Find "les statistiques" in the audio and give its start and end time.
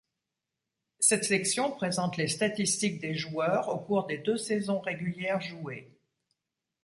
2.17-2.99